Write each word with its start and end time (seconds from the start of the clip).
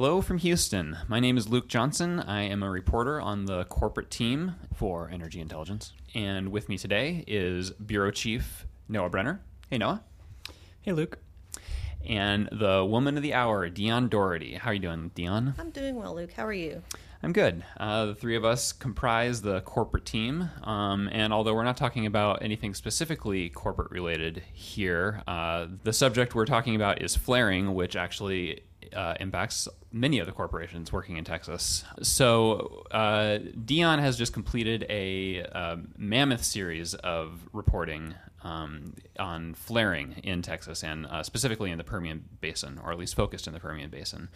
Hello 0.00 0.20
from 0.20 0.38
Houston. 0.38 0.96
My 1.08 1.18
name 1.18 1.36
is 1.36 1.48
Luke 1.48 1.66
Johnson. 1.66 2.20
I 2.20 2.42
am 2.42 2.62
a 2.62 2.70
reporter 2.70 3.20
on 3.20 3.46
the 3.46 3.64
corporate 3.64 4.12
team 4.12 4.54
for 4.76 5.10
Energy 5.10 5.40
Intelligence. 5.40 5.92
And 6.14 6.52
with 6.52 6.68
me 6.68 6.78
today 6.78 7.24
is 7.26 7.72
Bureau 7.72 8.12
Chief 8.12 8.64
Noah 8.88 9.10
Brenner. 9.10 9.40
Hey, 9.68 9.78
Noah. 9.78 10.04
Hey, 10.82 10.92
Luke. 10.92 11.18
And 12.06 12.48
the 12.52 12.86
woman 12.88 13.16
of 13.16 13.24
the 13.24 13.34
hour, 13.34 13.68
Deon 13.68 14.08
Daugherty. 14.08 14.54
How 14.54 14.70
are 14.70 14.74
you 14.74 14.78
doing, 14.78 15.10
Deon? 15.16 15.58
I'm 15.58 15.70
doing 15.70 15.96
well, 15.96 16.14
Luke. 16.14 16.30
How 16.30 16.46
are 16.46 16.52
you? 16.52 16.80
I'm 17.24 17.32
good. 17.32 17.64
Uh, 17.76 18.06
the 18.06 18.14
three 18.14 18.36
of 18.36 18.44
us 18.44 18.72
comprise 18.72 19.42
the 19.42 19.62
corporate 19.62 20.04
team. 20.04 20.48
Um, 20.62 21.08
and 21.10 21.32
although 21.32 21.54
we're 21.54 21.64
not 21.64 21.76
talking 21.76 22.06
about 22.06 22.40
anything 22.40 22.72
specifically 22.72 23.48
corporate 23.48 23.90
related 23.90 24.44
here, 24.52 25.24
uh, 25.26 25.66
the 25.82 25.92
subject 25.92 26.36
we're 26.36 26.46
talking 26.46 26.76
about 26.76 27.02
is 27.02 27.16
flaring, 27.16 27.74
which 27.74 27.96
actually 27.96 28.60
uh, 28.94 29.14
impacts 29.20 29.68
many 29.92 30.18
of 30.18 30.26
the 30.26 30.32
corporations 30.32 30.92
working 30.92 31.16
in 31.16 31.24
Texas. 31.24 31.84
So, 32.02 32.84
uh, 32.90 33.38
Deon 33.38 34.00
has 34.00 34.16
just 34.18 34.32
completed 34.32 34.86
a 34.88 35.42
um, 35.44 35.88
mammoth 35.96 36.44
series 36.44 36.94
of 36.94 37.48
reporting 37.52 38.14
um, 38.42 38.94
on 39.18 39.54
flaring 39.54 40.20
in 40.22 40.42
Texas 40.42 40.82
and 40.84 41.06
uh, 41.06 41.22
specifically 41.22 41.70
in 41.70 41.78
the 41.78 41.84
Permian 41.84 42.24
Basin, 42.40 42.78
or 42.82 42.92
at 42.92 42.98
least 42.98 43.14
focused 43.14 43.46
in 43.46 43.52
the 43.52 43.60
Permian 43.60 43.90
Basin. 43.90 44.28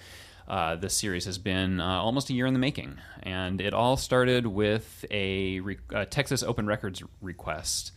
Uh, 0.49 0.75
this 0.75 0.95
series 0.95 1.25
has 1.25 1.39
been 1.39 1.81
uh, 1.81 1.87
almost 2.01 2.29
a 2.29 2.33
year 2.33 2.47
in 2.47 2.53
the 2.53 2.59
making, 2.59 2.99
and 3.23 3.61
it 3.61 3.73
all 3.73 3.97
started 3.97 4.47
with 4.47 5.05
a, 5.11 5.61
re- 5.61 5.79
a 5.91 6.05
Texas 6.05 6.43
Open 6.43 6.67
Records 6.67 7.03
request. 7.21 7.93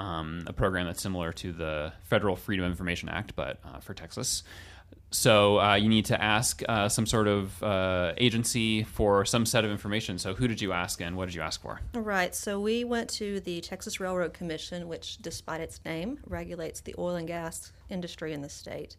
Um, 0.00 0.44
a 0.46 0.52
program 0.54 0.86
that's 0.86 1.02
similar 1.02 1.30
to 1.34 1.52
the 1.52 1.92
Federal 2.04 2.34
Freedom 2.34 2.64
of 2.64 2.70
Information 2.70 3.10
Act, 3.10 3.36
but 3.36 3.58
uh, 3.64 3.80
for 3.80 3.92
Texas, 3.92 4.44
so 5.10 5.58
uh, 5.58 5.74
you 5.74 5.88
need 5.88 6.04
to 6.06 6.22
ask 6.22 6.62
uh, 6.68 6.88
some 6.88 7.04
sort 7.04 7.26
of 7.26 7.60
uh, 7.62 8.12
agency 8.16 8.84
for 8.84 9.24
some 9.24 9.44
set 9.44 9.64
of 9.64 9.70
information. 9.70 10.18
So 10.18 10.34
who 10.34 10.46
did 10.46 10.60
you 10.60 10.72
ask 10.72 11.00
and 11.00 11.16
what 11.16 11.26
did 11.26 11.34
you 11.34 11.42
ask 11.42 11.60
for? 11.60 11.80
Right. 11.94 12.34
So 12.34 12.60
we 12.60 12.84
went 12.84 13.10
to 13.10 13.40
the 13.40 13.60
Texas 13.60 13.98
Railroad 13.98 14.32
Commission, 14.32 14.86
which, 14.86 15.18
despite 15.18 15.60
its 15.60 15.80
name, 15.84 16.20
regulates 16.26 16.80
the 16.80 16.94
oil 16.96 17.16
and 17.16 17.26
gas 17.26 17.72
industry 17.88 18.32
in 18.32 18.40
the 18.40 18.48
state. 18.48 18.96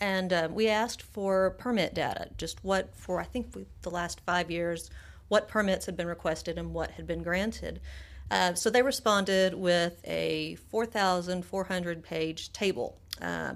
And 0.00 0.32
uh, 0.32 0.48
we 0.50 0.68
asked 0.68 1.02
for 1.02 1.50
permit 1.58 1.92
data, 1.92 2.28
just 2.36 2.62
what, 2.62 2.94
for 2.94 3.20
I 3.20 3.24
think 3.24 3.52
the 3.82 3.90
last 3.90 4.20
five 4.20 4.50
years, 4.52 4.90
what 5.26 5.48
permits 5.48 5.86
had 5.86 5.96
been 5.96 6.06
requested 6.06 6.56
and 6.56 6.72
what 6.72 6.92
had 6.92 7.06
been 7.06 7.24
granted. 7.24 7.80
Uh, 8.30 8.54
so 8.54 8.70
they 8.70 8.82
responded 8.82 9.54
with 9.54 10.00
a 10.06 10.56
4,400 10.70 12.02
page 12.02 12.52
table 12.52 12.98
uh, 13.22 13.54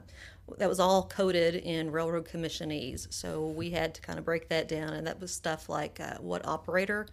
that 0.58 0.68
was 0.68 0.80
all 0.80 1.06
coded 1.06 1.54
in 1.54 1.90
railroad 1.90 2.26
commissionese. 2.26 3.12
So 3.12 3.46
we 3.46 3.70
had 3.70 3.94
to 3.94 4.00
kind 4.02 4.18
of 4.18 4.24
break 4.24 4.48
that 4.48 4.68
down, 4.68 4.92
and 4.94 5.06
that 5.06 5.20
was 5.20 5.32
stuff 5.32 5.68
like 5.68 6.00
uh, 6.00 6.16
what 6.18 6.46
operator 6.46 7.06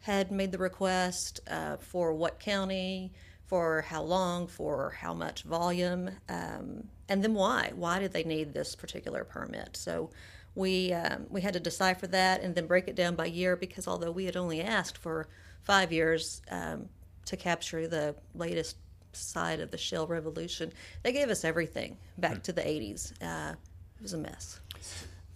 had 0.00 0.30
made 0.30 0.52
the 0.52 0.58
request, 0.58 1.40
uh, 1.48 1.76
for 1.78 2.12
what 2.12 2.38
county, 2.38 3.10
for 3.46 3.82
how 3.82 4.02
long, 4.02 4.46
for 4.46 4.90
how 4.90 5.14
much 5.14 5.42
volume, 5.44 6.10
um, 6.28 6.84
and 7.08 7.22
then 7.22 7.34
why. 7.34 7.72
Why 7.74 7.98
did 8.00 8.12
they 8.12 8.24
need 8.24 8.52
this 8.52 8.74
particular 8.74 9.24
permit? 9.24 9.76
So 9.76 10.10
we 10.54 10.92
um, 10.92 11.26
we 11.30 11.40
had 11.40 11.54
to 11.54 11.60
decipher 11.60 12.06
that 12.08 12.42
and 12.42 12.54
then 12.54 12.66
break 12.66 12.88
it 12.88 12.94
down 12.94 13.14
by 13.14 13.26
year 13.26 13.56
because 13.56 13.88
although 13.88 14.10
we 14.10 14.24
had 14.26 14.36
only 14.36 14.60
asked 14.60 14.98
for 14.98 15.28
five 15.62 15.92
years 15.92 16.42
um, 16.50 16.88
to 17.26 17.36
capture 17.36 17.86
the 17.86 18.14
latest 18.34 18.76
side 19.12 19.60
of 19.60 19.70
the 19.70 19.78
shale 19.78 20.06
revolution. 20.06 20.72
They 21.02 21.12
gave 21.12 21.28
us 21.30 21.44
everything 21.44 21.96
back 22.18 22.42
to 22.44 22.52
the 22.52 22.62
80s. 22.62 23.12
Uh, 23.22 23.52
it 23.96 24.02
was 24.02 24.12
a 24.12 24.18
mess. 24.18 24.60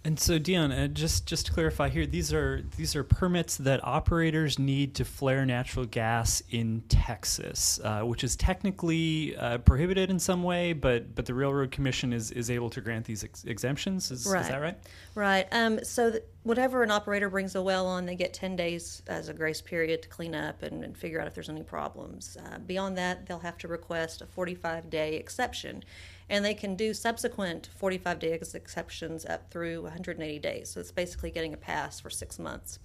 And 0.05 0.19
so, 0.19 0.39
Deon, 0.39 0.73
uh, 0.73 0.87
just 0.89 1.27
just 1.27 1.47
to 1.47 1.53
clarify 1.53 1.89
here, 1.89 2.07
these 2.07 2.33
are 2.33 2.63
these 2.77 2.95
are 2.95 3.03
permits 3.03 3.57
that 3.59 3.85
operators 3.85 4.57
need 4.57 4.95
to 4.95 5.05
flare 5.05 5.45
natural 5.45 5.87
gas 5.87 6.41
in 6.51 6.83
Texas, 6.89 7.81
uh, 7.83 8.03
which 8.03 8.23
is 8.23 8.37
technically 8.37 9.37
uh, 9.37 9.59
prohibited 9.59 10.09
in 10.09 10.21
some 10.21 10.45
way, 10.45 10.73
but 10.73 11.17
but 11.17 11.27
the 11.27 11.35
Railroad 11.35 11.73
Commission 11.73 12.13
is, 12.13 12.31
is 12.31 12.49
able 12.49 12.71
to 12.71 12.81
grant 12.81 13.07
these 13.07 13.25
ex- 13.25 13.45
exemptions. 13.45 14.13
Is, 14.13 14.25
right. 14.27 14.43
is 14.43 14.49
that 14.49 14.61
right? 14.63 14.79
Right. 15.17 15.49
Um, 15.51 15.83
so, 15.83 16.13
th- 16.13 16.23
whatever 16.45 16.85
an 16.85 16.93
operator 16.93 17.29
brings 17.29 17.57
a 17.57 17.63
well 17.63 17.87
on, 17.89 18.07
they 18.07 18.15
get 18.15 18.33
ten 18.33 18.55
days 18.55 19.03
as 19.09 19.29
a 19.29 19.35
grace 19.35 19.61
period 19.61 20.03
to 20.03 20.09
clean 20.09 20.35
up 20.35 20.63
and, 20.63 20.85
and 20.85 20.97
figure 20.97 21.21
out 21.21 21.27
if 21.27 21.35
there's 21.35 21.51
any 21.51 21.65
problems. 21.65 22.37
Uh, 22.47 22.59
beyond 22.59 22.97
that, 22.99 23.27
they'll 23.27 23.41
have 23.41 23.59
to 23.59 23.69
request 23.69 24.23
a 24.23 24.27
45 24.27 24.89
day 24.91 25.17
exception 25.17 25.83
and 26.31 26.45
they 26.45 26.55
can 26.55 26.77
do 26.77 26.93
subsequent 26.93 27.69
45 27.77 28.19
days 28.19 28.55
exceptions 28.55 29.25
up 29.25 29.51
through 29.51 29.83
180 29.83 30.39
days. 30.39 30.71
So 30.71 30.81
it's 30.81 30.93
basically 30.93 31.31
getting 31.31 31.55
a 31.55 31.57
pass 31.57 32.01
for 32.01 32.11
six 32.11 32.39
months. 32.39 32.79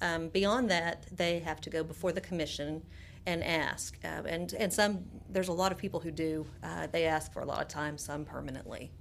Um, 0.00 0.28
beyond 0.28 0.70
that, 0.70 1.06
they 1.12 1.38
have 1.40 1.60
to 1.62 1.70
go 1.70 1.82
before 1.82 2.12
the 2.12 2.20
commission 2.20 2.82
and 3.26 3.42
ask. 3.42 3.98
Uh, 4.04 4.22
and 4.26 4.52
and 4.54 4.72
some 4.72 5.04
there's 5.28 5.48
a 5.48 5.52
lot 5.52 5.72
of 5.72 5.78
people 5.78 6.00
who 6.00 6.10
do. 6.10 6.46
Uh, 6.62 6.86
they 6.86 7.04
ask 7.04 7.32
for 7.32 7.40
a 7.40 7.44
lot 7.44 7.60
of 7.60 7.68
time, 7.68 7.98
some 7.98 8.24
permanently. 8.24 8.92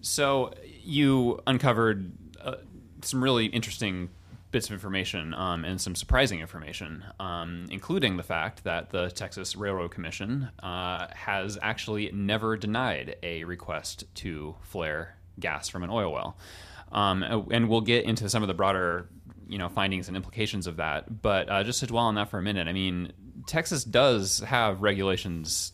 So 0.00 0.52
you 0.82 1.40
uncovered 1.46 2.12
uh, 2.40 2.56
some 3.02 3.22
really 3.22 3.46
interesting 3.46 4.10
bits 4.56 4.68
of 4.68 4.72
information 4.72 5.34
um, 5.34 5.66
and 5.66 5.78
some 5.78 5.94
surprising 5.94 6.40
information, 6.40 7.04
um, 7.20 7.66
including 7.70 8.16
the 8.16 8.22
fact 8.22 8.64
that 8.64 8.88
the 8.88 9.10
Texas 9.10 9.54
Railroad 9.54 9.90
Commission 9.90 10.48
uh, 10.62 11.08
has 11.12 11.58
actually 11.60 12.10
never 12.14 12.56
denied 12.56 13.16
a 13.22 13.44
request 13.44 14.04
to 14.14 14.56
flare 14.62 15.18
gas 15.38 15.68
from 15.68 15.82
an 15.82 15.90
oil 15.90 16.10
well. 16.10 16.38
Um, 16.90 17.22
and 17.50 17.68
we'll 17.68 17.82
get 17.82 18.06
into 18.06 18.30
some 18.30 18.42
of 18.42 18.46
the 18.46 18.54
broader, 18.54 19.10
you 19.46 19.58
know, 19.58 19.68
findings 19.68 20.08
and 20.08 20.16
implications 20.16 20.66
of 20.66 20.78
that. 20.78 21.20
But 21.20 21.50
uh, 21.50 21.62
just 21.62 21.80
to 21.80 21.86
dwell 21.86 22.04
on 22.04 22.14
that 22.14 22.30
for 22.30 22.38
a 22.38 22.42
minute, 22.42 22.66
I 22.66 22.72
mean, 22.72 23.12
Texas 23.46 23.84
does 23.84 24.38
have 24.38 24.80
regulations 24.80 25.72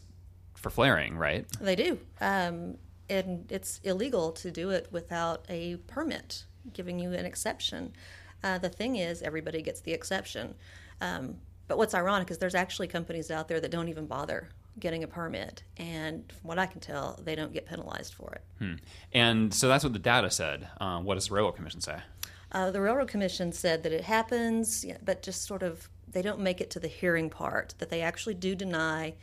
for 0.56 0.70
flaring, 0.70 1.16
right? 1.16 1.46
They 1.60 1.76
do, 1.76 2.00
um, 2.20 2.78
and 3.08 3.46
it's 3.48 3.78
illegal 3.84 4.32
to 4.32 4.50
do 4.50 4.70
it 4.70 4.88
without 4.90 5.44
a 5.48 5.76
permit 5.86 6.46
giving 6.72 6.98
you 6.98 7.12
an 7.12 7.24
exception. 7.24 7.92
Uh, 8.42 8.58
the 8.58 8.68
thing 8.68 8.96
is, 8.96 9.22
everybody 9.22 9.62
gets 9.62 9.80
the 9.80 9.92
exception. 9.92 10.54
Um, 11.00 11.36
but 11.68 11.78
what's 11.78 11.94
ironic 11.94 12.30
is 12.30 12.38
there's 12.38 12.54
actually 12.54 12.88
companies 12.88 13.30
out 13.30 13.48
there 13.48 13.60
that 13.60 13.70
don't 13.70 13.88
even 13.88 14.06
bother 14.06 14.48
getting 14.78 15.04
a 15.04 15.06
permit, 15.06 15.62
and 15.76 16.30
from 16.32 16.48
what 16.48 16.58
I 16.58 16.66
can 16.66 16.80
tell, 16.80 17.20
they 17.22 17.34
don't 17.34 17.52
get 17.52 17.66
penalized 17.66 18.14
for 18.14 18.32
it. 18.32 18.42
Hmm. 18.58 18.74
And 19.12 19.54
so 19.54 19.68
that's 19.68 19.84
what 19.84 19.92
the 19.92 19.98
data 19.98 20.30
said. 20.30 20.68
Uh, 20.80 21.00
what 21.00 21.14
does 21.14 21.28
the 21.28 21.34
Railroad 21.34 21.56
Commission 21.56 21.80
say? 21.80 21.98
Uh, 22.50 22.70
the 22.70 22.80
Railroad 22.80 23.08
Commission 23.08 23.52
said 23.52 23.82
that 23.82 23.92
it 23.92 24.04
happens, 24.04 24.84
but 25.04 25.22
just 25.22 25.44
sort 25.44 25.62
of 25.62 25.88
they 26.08 26.22
don't 26.22 26.40
make 26.40 26.60
it 26.60 26.70
to 26.70 26.80
the 26.80 26.88
hearing 26.88 27.30
part. 27.30 27.74
That 27.78 27.90
they 27.90 28.02
actually 28.02 28.34
do 28.34 28.54
deny 28.54 29.14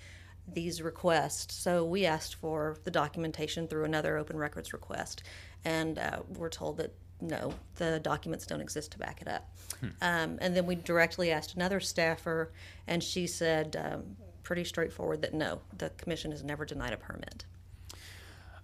these 0.54 0.82
requests. 0.82 1.56
So 1.56 1.84
we 1.86 2.06
asked 2.06 2.36
for 2.36 2.78
the 2.84 2.92
documentation 2.92 3.68
through 3.68 3.86
another 3.86 4.18
open 4.18 4.38
records 4.38 4.74
request, 4.74 5.24
and 5.66 5.98
uh, 5.98 6.20
we're 6.38 6.50
told 6.50 6.78
that 6.78 6.94
no, 7.22 7.54
the 7.76 8.00
documents 8.00 8.46
don't 8.46 8.62
exist 8.62 8.92
to 8.94 8.98
back 8.98 9.22
it 9.22 9.28
up. 9.28 9.50
Hmm. 9.80 9.88
Um, 10.02 10.38
and 10.42 10.56
then 10.56 10.66
we 10.66 10.76
directly 10.76 11.32
asked 11.32 11.56
another 11.56 11.80
staffer, 11.80 12.52
and 12.88 13.04
she 13.04 13.28
said 13.28 13.76
um, 13.76 14.16
pretty 14.44 14.64
straightforward 14.64 15.22
that 15.22 15.34
no, 15.34 15.60
the 15.78 15.90
commission 15.92 16.32
has 16.32 16.44
never 16.44 16.66
denied 16.66 16.94
a 16.94 16.98
permit. 16.98 17.46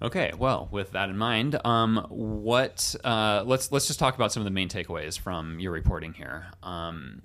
Okay, 0.01 0.33
well, 0.37 0.67
with 0.71 0.91
that 0.91 1.09
in 1.09 1.17
mind, 1.17 1.59
um, 1.65 2.05
what 2.09 2.95
uh, 3.03 3.43
let's 3.45 3.71
let's 3.71 3.87
just 3.87 3.97
talk 3.97 4.15
about 4.15 4.31
some 4.31 4.41
of 4.41 4.45
the 4.45 4.51
main 4.51 4.67
takeaways 4.67 5.17
from 5.17 5.59
your 5.59 5.71
reporting 5.71 6.13
here. 6.13 6.47
Um, 6.63 7.21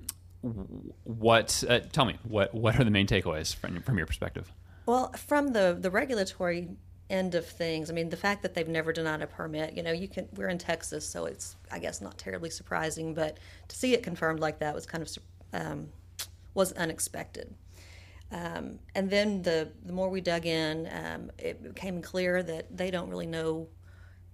what 1.04 1.62
uh, 1.68 1.80
tell 1.92 2.04
me 2.04 2.16
what 2.22 2.54
what 2.54 2.78
are 2.80 2.84
the 2.84 2.90
main 2.90 3.06
takeaways 3.06 3.54
from 3.54 3.80
from 3.82 3.98
your 3.98 4.06
perspective? 4.06 4.50
Well, 4.86 5.12
from 5.12 5.52
the 5.52 5.76
the 5.78 5.90
regulatory 5.90 6.68
end 7.10 7.34
of 7.34 7.44
things. 7.44 7.90
I 7.90 7.92
mean, 7.92 8.08
the 8.08 8.16
fact 8.16 8.42
that 8.42 8.54
they've 8.54 8.68
never 8.68 8.92
denied 8.92 9.20
a 9.20 9.26
permit, 9.26 9.76
you 9.76 9.82
know, 9.82 9.90
you 9.90 10.08
can, 10.08 10.28
we're 10.36 10.48
in 10.48 10.58
Texas, 10.58 11.06
so 11.06 11.26
it's, 11.26 11.56
I 11.70 11.80
guess, 11.80 12.00
not 12.00 12.16
terribly 12.16 12.50
surprising, 12.50 13.12
but 13.12 13.38
to 13.68 13.76
see 13.76 13.92
it 13.92 14.02
confirmed 14.02 14.38
like 14.38 14.60
that 14.60 14.74
was 14.74 14.86
kind 14.86 15.02
of, 15.02 15.18
um, 15.52 15.88
was 16.54 16.72
unexpected. 16.72 17.52
Um, 18.32 18.78
and 18.94 19.10
then 19.10 19.42
the, 19.42 19.72
the 19.84 19.92
more 19.92 20.08
we 20.08 20.20
dug 20.20 20.46
in, 20.46 20.88
um, 20.92 21.32
it 21.36 21.62
became 21.62 22.00
clear 22.00 22.44
that 22.44 22.76
they 22.76 22.92
don't 22.92 23.10
really 23.10 23.26
know 23.26 23.66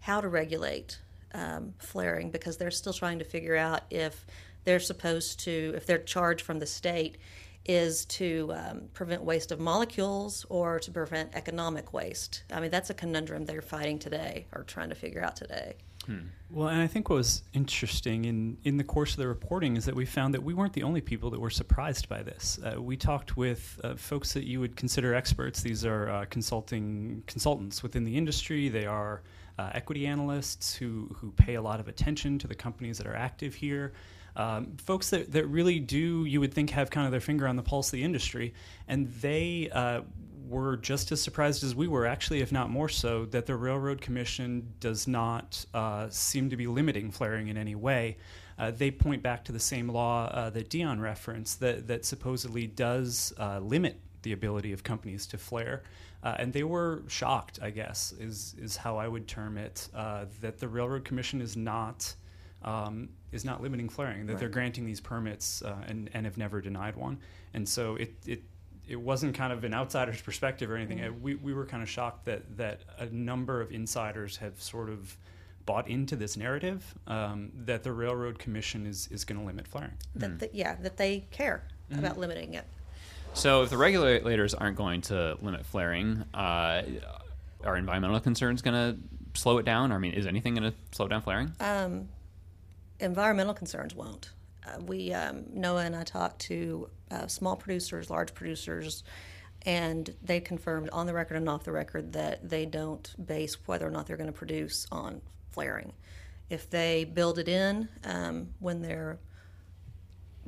how 0.00 0.20
to 0.20 0.29
regulate 0.29 0.99
um, 1.32 1.73
flaring 1.79 2.31
because 2.31 2.58
they're 2.58 2.70
still 2.70 2.93
trying 2.93 3.19
to 3.19 3.25
figure 3.25 3.56
out 3.56 3.82
if 3.91 4.26
they're 4.67 4.79
supposed 4.81 5.41
to, 5.41 5.73
if 5.75 5.87
they're 5.87 5.99
charged 5.99 6.45
from 6.45 6.59
the 6.59 6.67
state, 6.67 7.17
is 7.65 8.05
to 8.05 8.53
um, 8.55 8.83
prevent 8.93 9.23
waste 9.23 9.51
of 9.51 9.59
molecules 9.59 10.45
or 10.49 10.79
to 10.81 10.91
prevent 10.91 11.35
economic 11.35 11.93
waste. 11.93 12.43
I 12.53 12.61
mean, 12.61 12.71
that's 12.71 12.91
a 12.91 12.95
conundrum 12.95 13.47
they're 13.47 13.63
fighting 13.63 13.99
today 13.99 14.47
or 14.53 14.63
trying 14.65 14.91
to 14.91 14.95
figure 14.95 15.23
out 15.25 15.37
today. 15.37 15.77
Hmm. 16.07 16.19
Well, 16.51 16.69
and 16.69 16.81
I 16.81 16.87
think 16.87 17.09
what 17.09 17.17
was 17.17 17.43
interesting 17.55 18.27
in, 18.27 18.57
in 18.63 18.77
the 18.77 18.85
course 18.85 19.13
of 19.13 19.17
the 19.17 19.27
reporting 19.27 19.77
is 19.77 19.85
that 19.87 19.95
we 19.97 20.05
found 20.05 20.35
that 20.35 20.43
we 20.43 20.55
weren't 20.55 20.73
the 20.73 20.85
only 20.85 21.01
people 21.01 21.31
that 21.31 21.41
were 21.41 21.51
surprised 21.51 22.09
by 22.09 22.23
this. 22.23 22.61
Uh, 22.63 22.81
we 22.81 22.97
talked 22.97 23.37
with 23.37 23.81
uh, 23.83 23.97
folks 23.97 24.33
that 24.35 24.45
you 24.45 24.61
would 24.61 24.77
consider 24.77 25.15
experts. 25.15 25.63
These 25.63 25.85
are 25.85 26.09
uh, 26.09 26.25
consulting 26.31 27.25
consultants 27.27 27.83
within 27.83 28.05
the 28.05 28.17
industry. 28.17 28.69
They 28.69 28.87
are 28.87 29.23
uh, 29.59 29.71
equity 29.75 30.07
analysts 30.07 30.77
who, 30.77 31.17
who 31.19 31.33
pay 31.33 31.55
a 31.55 31.63
lot 31.63 31.81
of 31.81 31.89
attention 31.89 32.39
to 32.39 32.47
the 32.47 32.55
companies 32.55 32.99
that 32.99 33.09
are 33.09 33.17
active 33.17 33.55
here. 33.55 33.93
Um, 34.37 34.77
folks 34.77 35.11
that, 35.11 35.33
that 35.33 35.47
really 35.47 35.81
do, 35.81 36.25
you 36.25 36.41
would 36.41 36.55
think, 36.55 36.71
have 36.71 36.91
kind 36.91 37.06
of 37.06 37.11
their 37.11 37.21
finger 37.21 37.49
on 37.49 37.56
the 37.56 37.62
pulse 37.62 37.88
of 37.88 37.93
the 37.93 38.05
industry. 38.05 38.55
And 38.87 39.11
they 39.15 39.71
uh, 39.73 40.03
were 40.47 40.77
just 40.77 41.11
as 41.11 41.21
surprised 41.21 41.65
as 41.65 41.75
we 41.75 41.88
were, 41.88 42.06
actually, 42.06 42.41
if 42.41 42.53
not 42.53 42.71
more 42.71 42.88
so, 42.88 43.25
that 43.27 43.47
the 43.47 43.56
Railroad 43.56 44.00
Commission 44.00 44.75
does 44.79 45.09
not 45.09 45.65
uh, 45.75 46.09
seem 46.11 46.50
to 46.50 46.56
be 46.56 46.67
limiting 46.67 47.11
flaring 47.11 47.49
in 47.49 47.56
any 47.56 47.75
way. 47.75 48.19
Uh, 48.59 48.71
they 48.71 48.91
point 48.91 49.23
back 49.23 49.44
to 49.44 49.53
the 49.53 49.61
same 49.61 49.88
law 49.88 50.27
uh, 50.27 50.50
that 50.50 50.71
Deon 50.71 51.00
referenced 51.00 51.61
that, 51.61 51.89
that 51.89 52.05
supposedly 52.05 52.67
does 52.67 53.32
uh, 53.39 53.59
limit 53.59 54.00
the 54.23 54.32
ability 54.32 54.73
of 54.73 54.82
companies 54.82 55.27
to 55.29 55.39
flare. 55.39 55.82
Uh, 56.23 56.35
and 56.39 56.53
they 56.53 56.65
were 56.65 57.03
shocked, 57.06 57.59
I 57.62 57.71
guess, 57.71 58.12
is, 58.19 58.55
is 58.59 58.77
how 58.77 58.97
I 58.97 59.09
would 59.09 59.29
term 59.29 59.59
it, 59.59 59.89
uh, 59.94 60.25
that 60.41 60.59
the 60.59 60.69
Railroad 60.69 61.05
Commission 61.05 61.41
is 61.41 61.56
not. 61.56 62.15
Um, 62.67 63.09
is 63.33 63.45
not 63.45 63.63
limiting 63.63 63.89
flaring, 63.89 64.27
that 64.27 64.33
Right. 64.35 64.41
they're 64.41 64.49
granting 64.49 64.85
these 64.87 65.01
permits 65.01 65.63
uh, 65.63 65.77
and, 65.87 66.11
and 66.15 66.27
have 66.27 66.37
never 66.37 66.61
denied 66.61 66.97
one. 66.97 67.19
And 67.55 67.69
so 67.69 67.95
it, 67.97 68.15
it 68.27 68.43
it 68.89 68.97
wasn't 69.01 69.35
kind 69.37 69.53
of 69.53 69.63
an 69.65 69.73
outsider's 69.75 70.21
perspective 70.29 70.69
or 70.71 70.77
anything. 70.77 71.01
Uh, 71.05 71.13
We, 71.13 71.35
we 71.37 71.53
were 71.55 71.65
kind 71.67 71.83
of 71.83 71.89
shocked 71.89 72.25
that, 72.27 72.57
that 72.57 72.81
a 72.99 73.07
number 73.07 73.61
of 73.61 73.71
insiders 73.73 74.37
have 74.39 74.61
sort 74.63 74.89
of 74.91 75.17
bought 75.65 75.89
into 75.89 76.15
this 76.17 76.37
narrative 76.37 76.95
um, 77.09 77.51
that 77.67 77.83
the 77.83 77.93
Railroad 77.93 78.39
Commission 78.39 78.87
is, 78.87 79.09
is 79.11 79.25
going 79.25 79.41
to 79.41 79.45
limit 79.47 79.67
flaring. 79.69 79.95
That, 80.17 80.39
that- 80.41 80.55
yeah, 80.55 80.75
that 80.83 80.97
they 80.97 81.21
care 81.31 81.63
Mm-hmm. 81.91 82.05
about 82.05 82.19
limiting 82.19 82.55
it. 82.55 82.65
So 83.35 83.63
if 83.63 83.71
the 83.71 83.77
regulators 83.77 84.55
aren't 84.55 84.77
going 84.77 85.03
to 85.03 85.37
limit 85.41 85.65
flaring, 85.67 86.25
uh, 86.35 86.83
are 87.65 87.77
environmental 87.77 88.19
concerns 88.19 88.61
going 88.61 88.75
to 88.75 88.99
slow 89.41 89.59
it 89.59 89.65
down? 89.65 89.93
I 89.93 89.99
mean, 89.99 90.13
is 90.15 90.27
anything 90.27 90.55
going 90.57 90.73
to 90.73 90.77
slow 90.91 91.07
down 91.07 91.23
flaring? 91.23 91.53
Um, 91.61 92.09
environmental 93.00 93.54
concerns 93.54 93.94
won't. 93.94 94.31
Uh, 94.66 94.81
we 94.81 95.12
um, 95.12 95.44
Noah 95.52 95.84
and 95.84 95.96
I 95.96 96.02
talked 96.02 96.40
to 96.43 96.90
uh, 97.10 97.26
small 97.26 97.56
producers, 97.56 98.10
large 98.10 98.34
producers, 98.34 99.04
and 99.62 100.14
they 100.22 100.40
confirmed 100.40 100.90
on 100.93 101.06
the 101.06 101.14
record 101.14 101.37
and 101.37 101.48
off 101.48 101.64
the 101.64 101.72
record 101.72 102.12
that 102.12 102.48
they 102.48 102.66
don't 102.66 103.14
base 103.25 103.56
whether 103.66 103.87
or 103.87 103.90
not 103.90 104.06
they're 104.06 104.16
going 104.16 104.32
to 104.32 104.38
produce 104.38 104.87
on 104.90 105.20
flaring. 105.50 105.93
If 106.48 106.70
they 106.70 107.04
build 107.04 107.38
it 107.38 107.48
in 107.48 107.88
um, 108.04 108.48
when 108.60 108.81
they're 108.81 109.19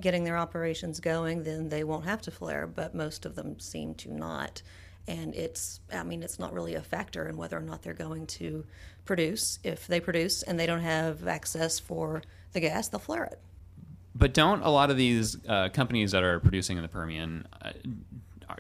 getting 0.01 0.23
their 0.25 0.37
operations 0.37 1.01
going, 1.01 1.43
then 1.43 1.69
they 1.69 1.83
won't 1.83 2.05
have 2.05 2.23
to 2.23 2.31
flare. 2.31 2.67
But 2.67 2.95
most 2.95 3.27
of 3.27 3.35
them 3.35 3.59
seem 3.59 3.95
to 3.97 4.13
not, 4.13 4.63
and 5.09 5.35
it's 5.35 5.81
I 5.93 6.05
mean 6.05 6.23
it's 6.23 6.39
not 6.39 6.53
really 6.53 6.75
a 6.75 6.83
factor 6.83 7.29
in 7.29 7.37
whether 7.37 7.57
or 7.57 7.63
not 7.63 7.83
they're 7.83 7.95
going 7.95 8.27
to 8.27 8.65
produce. 9.05 9.59
If 9.65 9.87
they 9.87 9.99
produce 9.99 10.43
and 10.43 10.61
they 10.61 10.67
don't 10.67 10.81
have 10.81 11.27
access 11.27 11.79
for 11.81 12.23
the 12.53 12.61
gas, 12.61 12.89
they'll 12.89 13.01
flare 13.01 13.25
it. 13.25 13.41
But 14.15 14.35
don't 14.35 14.63
a 14.63 14.71
lot 14.71 14.91
of 14.91 14.97
these 14.97 15.37
uh, 15.49 15.71
companies 15.71 16.13
that 16.13 16.23
are 16.23 16.39
producing 16.41 16.77
in 16.77 16.83
the 16.83 16.89
Permian, 16.89 17.47
uh, 17.63 17.71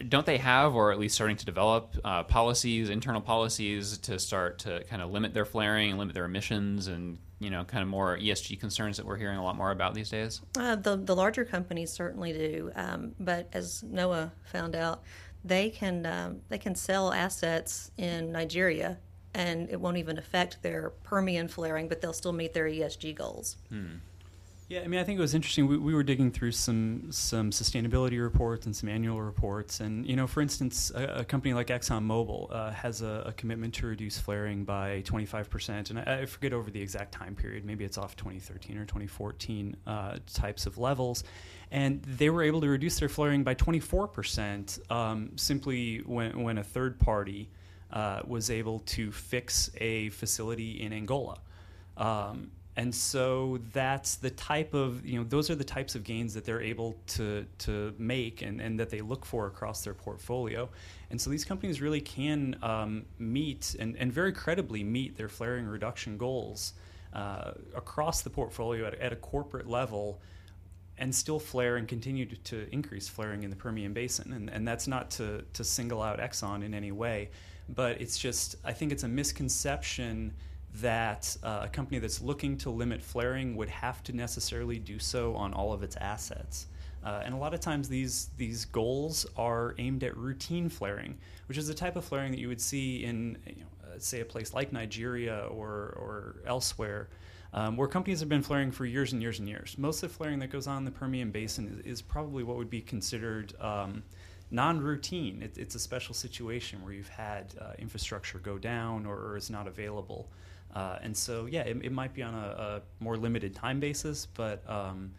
don't 0.09 0.27
they 0.27 0.39
have, 0.39 0.75
or 0.75 0.93
at 0.93 0.99
least 0.99 1.15
starting 1.15 1.37
to 1.37 1.45
develop, 1.47 1.97
uh, 2.05 2.23
policies, 2.23 2.91
internal 2.91 3.21
policies 3.21 3.99
to 3.99 4.19
start 4.19 4.59
to 4.61 4.85
kind 4.85 5.03
of 5.03 5.11
limit 5.11 5.35
their 5.35 5.45
flaring 5.45 5.91
and 5.91 5.99
limit 5.99 6.15
their 6.15 6.27
emissions 6.27 6.87
and, 6.87 7.19
you 7.39 7.51
know, 7.51 7.65
kind 7.65 7.83
of 7.83 7.89
more 7.89 8.17
ESG 8.19 8.61
concerns 8.61 8.99
that 8.99 9.07
we're 9.07 9.17
hearing 9.17 9.39
a 9.39 9.43
lot 9.43 9.57
more 9.57 9.71
about 9.71 9.95
these 9.95 10.11
days? 10.11 10.43
Uh, 10.57 10.77
the 10.77 10.97
the 10.97 11.17
larger 11.17 11.45
companies 11.45 11.93
certainly 11.93 12.33
do, 12.33 12.71
um, 12.75 13.15
but 13.19 13.49
as 13.53 13.83
Noah 13.83 14.33
found 14.45 14.77
out, 14.77 15.03
they 15.45 15.71
can 15.71 16.05
um, 16.07 16.41
they 16.49 16.59
can 16.59 16.75
sell 16.75 17.13
assets 17.13 17.91
in 17.97 18.33
Nigeria, 18.33 18.99
and 19.35 19.69
it 19.71 19.81
won't 19.81 19.97
even 19.97 20.19
affect 20.19 20.63
their 20.63 20.91
Permian 21.05 21.49
flaring, 21.49 21.89
but 21.89 22.01
they'll 22.01 22.13
still 22.13 22.33
meet 22.33 22.55
their 22.55 22.67
ESG 22.67 23.15
goals. 23.15 23.57
Yeah, 24.69 24.81
I 24.81 24.87
mean, 24.87 25.01
I 25.01 25.05
think 25.05 25.19
it 25.19 25.23
was 25.23 25.35
interesting. 25.35 25.67
We, 25.67 25.79
we 25.79 25.95
were 25.95 26.03
digging 26.03 26.31
through 26.31 26.53
some 26.53 27.11
some 27.11 27.51
sustainability 27.53 28.21
reports 28.21 28.67
and 28.67 28.77
some 28.77 28.91
annual 28.91 29.23
reports, 29.23 29.81
and 29.81 30.07
you 30.07 30.15
know, 30.15 30.27
for 30.27 30.43
instance, 30.43 30.93
a, 30.95 31.21
a 31.21 31.25
company 31.25 31.55
like 31.55 31.69
ExxonMobil 31.69 32.49
uh, 32.53 32.71
has 32.73 33.01
a, 33.01 33.23
a 33.25 33.33
commitment 33.33 33.73
to 33.77 33.87
reduce 33.87 34.19
flaring 34.19 34.65
by 34.65 35.01
25 35.07 35.49
percent, 35.49 35.89
and 35.89 35.99
I, 35.99 36.21
I 36.21 36.27
forget 36.27 36.53
over 36.53 36.71
the 36.71 36.83
exact 36.83 37.13
time 37.13 37.35
period. 37.35 37.65
Maybe 37.65 37.87
it's 37.87 37.97
off 37.97 38.15
2013 38.17 38.77
or 38.77 38.85
2014 38.85 39.75
uh, 39.87 40.19
types 40.35 40.67
of 40.67 40.77
levels, 40.77 41.25
and 41.71 42.03
they 42.03 42.29
were 42.29 42.43
able 42.43 42.61
to 42.61 42.69
reduce 42.69 42.99
their 42.99 43.09
flaring 43.09 43.45
by 43.45 43.55
24 43.55 44.09
percent 44.09 44.81
um, 44.91 45.31
simply 45.37 46.01
when 46.05 46.43
when 46.43 46.59
a 46.59 46.65
third 46.65 47.01
party 47.01 47.49
uh, 47.91 48.21
was 48.27 48.51
able 48.51 48.81
to 48.81 49.13
fix 49.13 49.71
a 49.79 50.11
facility 50.11 50.83
in 50.83 50.93
Angola. 50.93 51.39
Um, 51.97 52.51
and 52.79 52.95
so 52.95 53.59
that's 53.73 54.15
the 54.15 54.31
type 54.31 54.73
of 54.73 55.05
you 55.05 55.19
know 55.19 55.25
those 55.25 55.51
are 55.51 55.57
the 55.57 55.65
types 55.65 55.97
of 55.97 56.05
gains 56.05 56.33
that 56.33 56.45
they're 56.45 56.63
able 56.63 56.97
to 57.09 57.45
to 57.59 57.93
make 57.99 58.41
and, 58.41 58.61
and 58.61 58.79
that 58.79 58.89
they 58.89 59.01
look 59.01 59.27
for 59.27 59.49
across 59.49 59.83
their 59.83 59.95
portfolio 59.95 60.69
and 61.11 61.21
so 61.21 61.29
these 61.29 61.45
companies 61.45 61.83
really 61.83 62.01
can 62.01 62.57
um, 62.63 63.05
meet 63.19 63.75
and, 63.81 63.97
and 63.97 64.13
very 64.13 64.33
credibly 64.33 64.85
meet 64.85 65.17
their 65.17 65.29
flaring 65.29 65.67
reduction 65.67 66.17
goals 66.17 66.75
uh, 67.15 67.51
across 67.75 68.23
the 68.23 68.31
portfolio 68.31 68.87
at, 68.87 68.95
at 68.95 69.13
a 69.13 69.17
corporate 69.17 69.69
level 69.69 70.21
and 70.99 71.13
still 71.13 71.39
flare 71.39 71.77
and 71.77 71.89
continue 71.89 72.27
to, 72.27 72.37
to 72.37 72.69
increase 72.73 73.09
flaring 73.09 73.45
in 73.45 73.51
the 73.51 73.57
Permian 73.57 73.93
Basin. 73.93 74.33
And, 74.33 74.51
and 74.51 74.67
that's 74.67 74.89
not 74.89 75.13
to, 75.13 75.45
to 75.53 75.63
single 75.63 76.03
out 76.03 76.19
Exxon 76.19 76.65
in 76.65 76.75
any 76.75 76.91
way, 76.91 77.31
but 77.69 78.01
it's 78.01 78.19
just, 78.19 78.57
I 78.65 78.73
think 78.73 78.91
it's 78.91 79.05
a 79.05 79.09
misconception 79.09 80.35
that 80.81 81.37
uh, 81.43 81.61
a 81.65 81.69
company 81.69 81.99
that's 81.99 82.21
looking 82.21 82.57
to 82.59 82.71
limit 82.71 83.03
flaring 83.03 83.57
would 83.57 83.69
have 83.69 84.03
to 84.05 84.13
necessarily 84.13 84.79
do 84.79 84.99
so 84.99 85.35
on 85.35 85.53
all 85.53 85.73
of 85.73 85.83
its 85.83 85.97
assets. 85.97 86.67
Uh, 87.05 87.23
and 87.25 87.33
a 87.35 87.37
lot 87.37 87.55
of 87.55 87.61
times 87.61 87.89
these 87.89 88.31
these 88.37 88.65
goals 88.65 89.25
are 89.37 89.75
aimed 89.79 90.03
at 90.03 90.17
routine 90.17 90.69
flaring, 90.69 91.17
which 91.47 91.57
is 91.57 91.69
the 91.69 91.75
type 91.75 91.97
of 91.97 92.05
flaring 92.05 92.31
that 92.33 92.41
you 92.41 92.49
would 92.49 92.61
see 92.61 93.05
in, 93.05 93.39
you 93.47 93.61
know, 93.61 93.95
uh, 93.95 93.99
say, 93.99 94.21
a 94.21 94.25
place 94.25 94.53
like 94.53 94.73
Nigeria 94.73 95.47
or 95.51 95.95
or 95.97 96.43
elsewhere, 96.45 97.09
um, 97.55 97.77
where 97.77 97.89
companies 97.89 98.21
have 98.21 98.29
been 98.29 98.43
flaring 98.43 98.73
for 98.73 98.85
years 98.85 99.13
and 99.13 99.23
years 99.23 99.39
and 99.39 99.49
years. 99.49 99.77
Most 99.79 100.03
of 100.03 100.11
the 100.11 100.17
flaring 100.17 100.41
that 100.41 100.49
goes 100.51 100.67
on 100.67 100.79
in 100.79 100.85
the 100.85 100.91
Permian 100.91 101.31
Basin 101.31 101.81
is, 101.87 101.93
is 101.93 102.03
probably 102.03 102.43
what 102.43 102.57
would 102.57 102.71
be 102.71 102.81
considered 102.81 103.55
um, 103.61 104.03
non-routine. 104.51 105.43
It, 105.43 105.57
it's 105.57 105.77
a 105.77 105.79
special 105.79 106.15
situation 106.15 106.83
where 106.83 106.93
you've 106.93 107.09
had 107.09 107.55
uh, 107.61 107.73
infrastructure 107.79 108.39
go 108.39 108.59
down 108.59 109.07
or, 109.07 109.17
or 109.17 109.37
is 109.37 109.51
not 109.51 109.67
available. 109.67 110.29
Uh, 110.75 110.99
and 111.03 111.17
so, 111.17 111.47
yeah, 111.47 111.63
it, 111.63 111.77
it 111.83 111.93
might 111.93 112.15
be 112.15 112.23
on 112.23 112.35
a, 112.35 112.47
a 112.81 112.83
more 113.01 113.17
limited 113.17 113.55
time 113.55 113.81
basis, 113.81 114.27
but 114.35 114.63
um, 114.69 115.13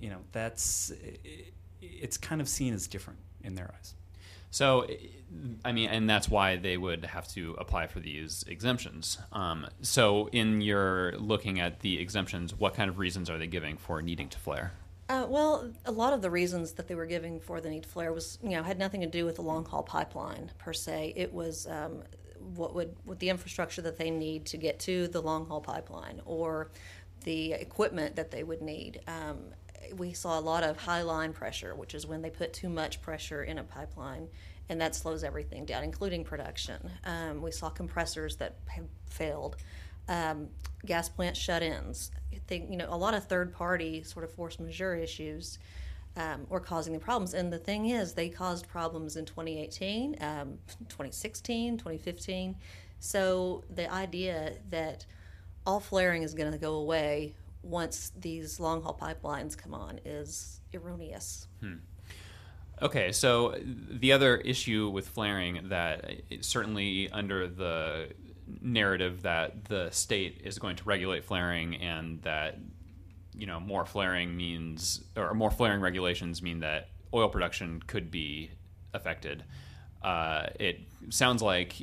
you 0.00 0.10
know 0.10 0.18
that's 0.32 0.90
it, 0.90 1.52
it's 1.80 2.16
kind 2.16 2.40
of 2.40 2.48
seen 2.48 2.74
as 2.74 2.86
different 2.86 3.18
in 3.42 3.54
their 3.54 3.72
eyes. 3.76 3.94
So, 4.50 4.86
I 5.64 5.72
mean, 5.72 5.90
and 5.90 6.08
that's 6.08 6.28
why 6.28 6.56
they 6.56 6.76
would 6.76 7.04
have 7.06 7.26
to 7.28 7.56
apply 7.58 7.88
for 7.88 7.98
these 7.98 8.44
exemptions. 8.46 9.18
Um, 9.32 9.66
so, 9.82 10.28
in 10.28 10.60
your 10.60 11.18
looking 11.18 11.58
at 11.58 11.80
the 11.80 12.00
exemptions, 12.00 12.54
what 12.54 12.74
kind 12.74 12.88
of 12.88 13.00
reasons 13.00 13.28
are 13.28 13.36
they 13.36 13.48
giving 13.48 13.76
for 13.76 14.00
needing 14.00 14.28
to 14.28 14.38
flare? 14.38 14.72
Uh, 15.08 15.26
well, 15.28 15.70
a 15.84 15.90
lot 15.90 16.12
of 16.12 16.22
the 16.22 16.30
reasons 16.30 16.72
that 16.74 16.86
they 16.86 16.94
were 16.94 17.04
giving 17.04 17.40
for 17.40 17.60
the 17.60 17.68
need 17.68 17.82
to 17.82 17.88
flare 17.88 18.12
was, 18.12 18.38
you 18.44 18.50
know, 18.50 18.62
had 18.62 18.78
nothing 18.78 19.00
to 19.00 19.08
do 19.08 19.24
with 19.24 19.34
the 19.36 19.42
long 19.42 19.64
haul 19.64 19.82
pipeline 19.82 20.52
per 20.58 20.72
se. 20.72 21.12
It 21.16 21.32
was 21.32 21.66
um, 21.66 22.04
what 22.56 22.74
would 22.74 22.94
with 23.04 23.18
the 23.18 23.30
infrastructure 23.30 23.82
that 23.82 23.98
they 23.98 24.10
need 24.10 24.46
to 24.46 24.56
get 24.56 24.78
to 24.80 25.08
the 25.08 25.20
long 25.20 25.46
haul 25.46 25.60
pipeline 25.60 26.20
or 26.24 26.70
the 27.24 27.52
equipment 27.52 28.16
that 28.16 28.30
they 28.30 28.42
would 28.42 28.62
need. 28.62 29.00
Um, 29.06 29.38
we 29.96 30.12
saw 30.12 30.38
a 30.38 30.40
lot 30.40 30.62
of 30.62 30.76
high 30.76 31.02
line 31.02 31.32
pressure, 31.32 31.74
which 31.74 31.94
is 31.94 32.06
when 32.06 32.22
they 32.22 32.30
put 32.30 32.52
too 32.52 32.68
much 32.68 33.02
pressure 33.02 33.44
in 33.44 33.58
a 33.58 33.64
pipeline, 33.64 34.28
and 34.68 34.80
that 34.80 34.94
slows 34.94 35.24
everything 35.24 35.64
down, 35.64 35.84
including 35.84 36.24
production. 36.24 36.90
Um, 37.04 37.42
we 37.42 37.50
saw 37.50 37.68
compressors 37.68 38.36
that 38.36 38.56
have 38.66 38.86
failed, 39.10 39.56
um, 40.08 40.48
gas 40.86 41.08
plant 41.08 41.36
shut-ins. 41.36 42.10
I 42.32 42.40
think 42.46 42.70
you 42.70 42.76
know 42.76 42.88
a 42.88 42.96
lot 42.96 43.14
of 43.14 43.26
third-party 43.26 44.02
sort 44.04 44.24
of 44.24 44.32
force 44.32 44.58
majeure 44.58 44.94
issues 44.96 45.58
um, 46.16 46.46
were 46.48 46.60
causing 46.60 46.92
the 46.92 46.98
problems. 46.98 47.34
And 47.34 47.52
the 47.52 47.58
thing 47.58 47.86
is, 47.86 48.14
they 48.14 48.28
caused 48.28 48.68
problems 48.68 49.16
in 49.16 49.24
2018, 49.24 50.16
um, 50.20 50.58
2016, 50.88 51.78
2015. 51.78 52.56
So 53.00 53.64
the 53.68 53.92
idea 53.92 54.54
that 54.70 55.06
all 55.66 55.80
flaring 55.80 56.22
is 56.22 56.34
going 56.34 56.52
to 56.52 56.58
go 56.58 56.74
away 56.74 57.34
once 57.62 58.12
these 58.18 58.60
long 58.60 58.82
haul 58.82 58.98
pipelines 59.00 59.56
come 59.56 59.74
on 59.74 59.98
is 60.04 60.60
erroneous. 60.74 61.48
Okay, 62.82 63.12
so 63.12 63.54
the 63.62 64.12
other 64.12 64.36
issue 64.36 64.88
with 64.88 65.08
flaring 65.08 65.68
that 65.68 66.10
certainly 66.40 67.08
under 67.10 67.46
the 67.48 68.08
narrative 68.60 69.22
that 69.22 69.64
the 69.64 69.90
state 69.90 70.42
is 70.44 70.58
going 70.58 70.76
to 70.76 70.84
regulate 70.84 71.24
flaring 71.24 71.76
and 71.76 72.20
that 72.22 72.58
you 73.36 73.46
know 73.46 73.60
more 73.60 73.84
flaring 73.84 74.36
means 74.36 75.02
or 75.16 75.34
more 75.34 75.50
flaring 75.50 75.80
regulations 75.80 76.42
mean 76.42 76.60
that 76.60 76.88
oil 77.12 77.28
production 77.28 77.82
could 77.86 78.10
be 78.10 78.50
affected. 78.92 79.44
Uh, 80.02 80.46
it 80.60 80.80
sounds 81.10 81.42
like 81.42 81.76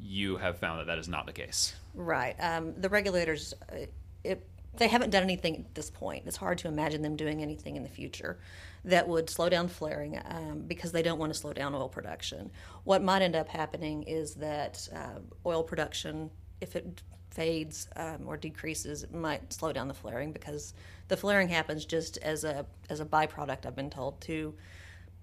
you 0.00 0.36
have 0.36 0.58
found 0.58 0.80
that 0.80 0.86
that 0.86 0.98
is 0.98 1.08
not 1.08 1.26
the 1.26 1.32
case. 1.32 1.74
Right. 1.94 2.36
Um, 2.38 2.74
the 2.80 2.88
regulators, 2.88 3.54
uh, 3.72 3.86
it, 4.24 4.46
they 4.76 4.88
haven't 4.88 5.10
done 5.10 5.22
anything 5.22 5.56
at 5.56 5.74
this 5.74 5.90
point. 5.90 6.24
It's 6.26 6.36
hard 6.36 6.58
to 6.58 6.68
imagine 6.68 7.02
them 7.02 7.16
doing 7.16 7.42
anything 7.42 7.76
in 7.76 7.82
the 7.82 7.88
future 7.88 8.38
that 8.84 9.08
would 9.08 9.28
slow 9.28 9.48
down 9.48 9.68
flaring 9.68 10.20
um, 10.26 10.62
because 10.66 10.92
they 10.92 11.02
don't 11.02 11.18
want 11.18 11.32
to 11.32 11.38
slow 11.38 11.52
down 11.52 11.74
oil 11.74 11.88
production. 11.88 12.50
What 12.84 13.02
might 13.02 13.22
end 13.22 13.34
up 13.36 13.48
happening 13.48 14.04
is 14.04 14.34
that 14.36 14.88
uh, 14.94 15.20
oil 15.44 15.62
production, 15.62 16.30
if 16.60 16.76
it 16.76 17.02
fades 17.30 17.88
um, 17.96 18.26
or 18.26 18.36
decreases, 18.36 19.02
it 19.02 19.12
might 19.12 19.52
slow 19.52 19.72
down 19.72 19.88
the 19.88 19.94
flaring 19.94 20.32
because 20.32 20.74
the 21.08 21.16
flaring 21.16 21.48
happens 21.48 21.84
just 21.84 22.18
as 22.18 22.44
a 22.44 22.66
as 22.90 23.00
a 23.00 23.04
byproduct. 23.04 23.66
I've 23.66 23.76
been 23.76 23.90
told 23.90 24.20
to 24.22 24.54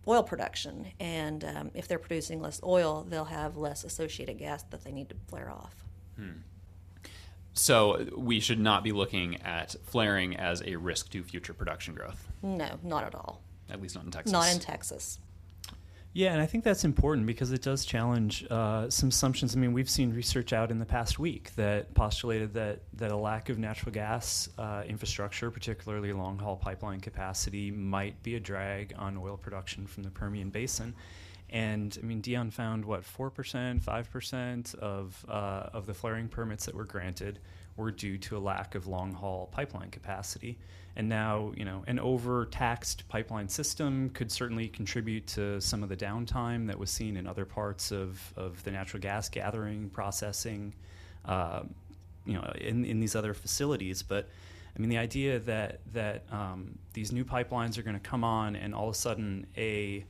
oil 0.08 0.24
production, 0.24 0.88
and 1.00 1.44
um, 1.44 1.72
if 1.74 1.88
they're 1.88 2.00
producing 2.00 2.42
less 2.42 2.62
oil, 2.64 3.06
they'll 3.10 3.26
have 3.26 3.58
less 3.58 3.84
associated 3.84 4.38
gas 4.38 4.64
that 4.64 4.84
they 4.84 4.92
need 4.92 5.10
to 5.10 5.16
flare 5.28 5.52
off. 5.52 5.76
Hmm. 6.16 6.42
So 7.54 8.06
we 8.16 8.42
should 8.42 8.60
not 8.60 8.84
be 8.84 8.92
looking 8.92 9.42
at 9.42 9.76
flaring 9.86 10.36
as 10.36 10.62
a 10.66 10.76
risk 10.76 11.10
to 11.12 11.24
future 11.24 11.54
production 11.54 11.96
growth. 11.96 12.28
No, 12.44 12.80
not 12.84 13.06
at 13.06 13.16
all. 13.16 13.42
At 13.70 13.82
least 13.82 13.96
not 13.96 14.04
in 14.04 14.12
Texas. 14.12 14.32
Not 14.32 14.52
in 14.52 14.60
Texas. 14.60 15.20
Yeah, 16.18 16.32
and 16.32 16.42
I 16.42 16.46
think 16.46 16.64
that's 16.64 16.86
important 16.86 17.28
because 17.28 17.52
it 17.52 17.62
does 17.62 17.84
challenge 17.84 18.48
uh, 18.50 18.90
some 18.90 19.10
assumptions. 19.10 19.54
I 19.54 19.60
mean, 19.60 19.74
we've 19.74 19.90
seen 19.90 20.14
research 20.14 20.54
out 20.54 20.72
in 20.72 20.80
the 20.80 20.86
past 20.86 21.20
week 21.20 21.54
that 21.58 21.94
postulated 21.94 22.54
that 22.54 22.84
that 22.94 23.12
a 23.12 23.18
lack 23.18 23.50
of 23.50 23.60
natural 23.60 23.92
gas 23.92 24.48
uh, 24.58 24.84
infrastructure, 24.88 25.52
particularly 25.52 26.14
long 26.14 26.40
haul 26.40 26.56
pipeline 26.56 27.02
capacity, 27.02 27.70
might 27.70 28.24
be 28.24 28.36
a 28.36 28.40
drag 28.40 28.94
on 28.98 29.18
oil 29.18 29.36
production 29.36 29.86
from 29.88 30.04
the 30.04 30.10
Permian 30.10 30.52
Basin. 30.52 30.96
And 31.50 31.98
I 32.02 32.06
mean, 32.06 32.22
Deon 32.22 32.54
found 32.54 32.86
what 32.86 33.04
four 33.04 33.30
percent, 33.30 33.84
five 33.84 34.10
percent 34.10 34.74
of 34.76 35.26
uh, 35.28 35.68
of 35.74 35.86
the 35.86 35.94
flaring 35.94 36.30
permits 36.30 36.66
that 36.66 36.76
were 36.76 36.86
granted 36.86 37.40
were 37.78 37.92
due 37.92 38.18
to 38.18 38.38
a 38.38 38.40
lack 38.40 38.76
of 38.76 38.88
long 38.88 39.14
haul 39.14 39.48
pipeline 39.52 39.90
capacity. 39.90 40.58
And 40.96 41.10
now, 41.10 41.52
you 41.58 41.66
know, 41.66 41.84
an 41.88 42.00
overtaxed 42.00 43.08
pipeline 43.10 43.50
system 43.50 44.10
could 44.12 44.32
certainly 44.32 44.70
contribute 44.70 45.28
to 45.28 45.60
some 45.60 45.84
of 45.84 45.90
the 45.90 45.98
downtime 45.98 46.68
that 46.68 46.80
was 46.80 46.90
seen 46.90 47.18
in 47.18 47.28
other 47.28 47.44
parts 47.44 47.92
of, 47.92 48.34
of 48.38 48.64
the 48.64 48.72
natural 48.72 49.02
gas 49.02 49.28
gathering, 49.28 49.90
processing, 49.90 50.74
uh, 51.26 51.64
you 52.26 52.34
know, 52.34 52.50
in, 52.62 52.86
in 52.86 53.02
these 53.02 53.16
other 53.16 53.34
facilities. 53.34 54.04
But 54.04 54.30
I 54.76 54.80
mean, 54.80 54.90
the 54.90 54.98
idea 54.98 55.40
that 55.40 55.80
that 55.94 56.24
um, 56.32 56.78
these 56.94 57.12
new 57.12 57.24
pipelines 57.24 57.78
are 57.78 57.82
going 57.82 58.00
to 58.00 58.10
come 58.10 58.24
on 58.24 58.56
and 58.56 58.74
all 58.74 58.90
of 58.90 58.96
a 58.96 58.98
sudden 58.98 59.48
a 59.58 60.06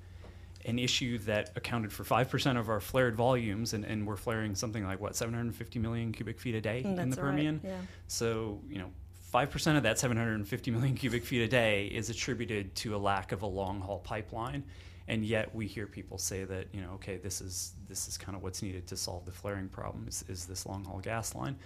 an 0.65 0.79
issue 0.79 1.17
that 1.19 1.51
accounted 1.55 1.93
for 1.93 2.03
5% 2.03 2.59
of 2.59 2.69
our 2.69 2.79
flared 2.79 3.15
volumes, 3.15 3.73
and, 3.73 3.85
and 3.85 4.05
we're 4.05 4.15
flaring 4.15 4.55
something 4.55 4.83
like, 4.83 4.99
what, 4.99 5.15
750 5.15 5.79
million 5.79 6.11
cubic 6.11 6.39
feet 6.39 6.55
a 6.55 6.61
day 6.61 6.81
That's 6.81 6.99
in 6.99 7.09
the 7.09 7.17
Permian? 7.17 7.61
Right, 7.63 7.71
yeah. 7.71 7.81
So, 8.07 8.61
you 8.67 8.79
know, 8.79 8.91
5% 9.33 9.77
of 9.77 9.83
that 9.83 9.99
750 9.99 10.71
million 10.71 10.95
cubic 10.95 11.25
feet 11.25 11.41
a 11.41 11.47
day 11.47 11.87
is 11.87 12.09
attributed 12.09 12.73
to 12.75 12.95
a 12.95 12.97
lack 12.97 13.31
of 13.31 13.41
a 13.41 13.47
long 13.47 13.81
haul 13.81 13.99
pipeline. 13.99 14.63
And 15.07 15.23
yet 15.23 15.53
we 15.53 15.67
hear 15.67 15.85
people 15.85 16.17
say 16.17 16.45
that, 16.45 16.67
you 16.73 16.81
know, 16.81 16.91
okay, 16.95 17.17
this 17.17 17.41
is, 17.41 17.73
this 17.87 18.07
is 18.07 18.17
kind 18.17 18.35
of 18.35 18.41
what's 18.41 18.63
needed 18.63 18.87
to 18.87 18.97
solve 18.97 19.25
the 19.25 19.31
flaring 19.31 19.69
problem 19.69 20.07
is, 20.07 20.25
is 20.27 20.45
this 20.45 20.65
long 20.65 20.83
haul 20.83 20.99
gas 20.99 21.35
line. 21.35 21.57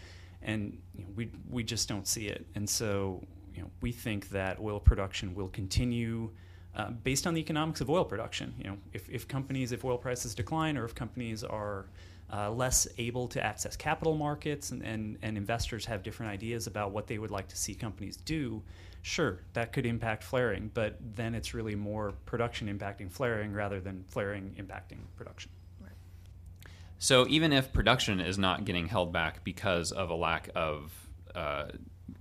And 0.42 0.78
you 0.94 1.04
know, 1.04 1.10
we, 1.16 1.30
we 1.50 1.64
just 1.64 1.88
don't 1.88 2.08
see 2.08 2.28
it. 2.28 2.46
And 2.56 2.70
so, 2.70 3.24
you 3.56 3.62
know, 3.62 3.70
we 3.82 3.92
think 3.92 4.30
that 4.30 4.60
oil 4.60 4.80
production 4.80 5.34
will 5.36 5.50
continue 5.50 6.32
uh, 6.76 6.92
based 6.92 7.28
on 7.28 7.34
the 7.34 7.42
economics 7.42 7.82
of 7.82 7.90
oil 7.90 8.06
production. 8.06 8.54
You 8.58 8.72
know, 8.72 8.78
if, 8.94 9.10
if 9.10 9.28
companies, 9.28 9.72
if 9.72 9.84
oil 9.84 9.98
prices 9.98 10.36
decline, 10.36 10.78
or 10.78 10.86
if 10.86 10.96
companies 10.96 11.44
are 11.44 11.88
uh, 12.32 12.52
less 12.52 12.88
able 12.98 13.28
to 13.30 13.44
access 13.44 13.76
capital 13.76 14.16
markets, 14.16 14.72
and, 14.72 14.84
and, 14.84 15.18
and 15.22 15.38
investors 15.38 15.86
have 15.86 16.04
different 16.04 16.32
ideas 16.32 16.68
about 16.68 16.92
what 16.92 17.08
they 17.08 17.18
would 17.18 17.32
like 17.32 17.48
to 17.48 17.58
see 17.58 17.74
companies 17.74 18.18
do, 18.18 18.62
sure, 19.02 19.42
that 19.54 19.74
could 19.74 19.86
impact 19.86 20.24
flaring, 20.24 20.70
but 20.74 20.98
then 21.16 21.34
it's 21.34 21.54
really 21.54 21.76
more 21.76 22.14
production 22.26 22.68
impacting 22.68 23.12
flaring 23.12 23.52
rather 23.54 23.80
than 23.80 24.04
flaring 24.08 24.56
impacting 24.60 25.00
production. 25.16 25.52
So 27.00 27.26
even 27.30 27.54
if 27.54 27.72
production 27.72 28.20
is 28.20 28.38
not 28.38 28.66
getting 28.66 28.88
held 28.88 29.14
back 29.14 29.46
because 29.46 29.94
of 29.94 30.10
a 30.10 30.16
lack 30.16 30.50
of 30.54 30.94
uh, 31.34 31.68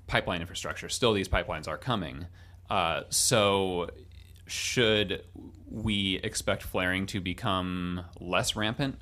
pipeline 0.07 0.41
infrastructure, 0.41 0.89
still 0.89 1.13
these 1.13 1.29
pipelines 1.29 1.67
are 1.67 1.77
coming. 1.77 2.27
Uh, 2.71 3.03
so 3.11 3.91
should 4.49 5.25
we 5.71 6.17
expect 6.25 6.63
flaring 6.63 7.07
to 7.07 7.21
become 7.21 8.05
less 8.21 8.57
rampant? 8.57 8.99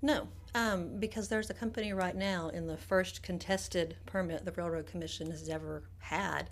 No, 0.00 0.28
um, 0.54 0.98
because 0.98 1.28
there's 1.28 1.50
a 1.50 1.54
company 1.54 1.92
right 1.92 2.16
now 2.16 2.48
in 2.48 2.66
the 2.66 2.76
first 2.76 3.22
contested 3.22 3.96
permit 4.06 4.44
the 4.44 4.52
Railroad 4.52 4.86
Commission 4.86 5.30
has 5.30 5.48
ever 5.48 5.82
had, 5.98 6.50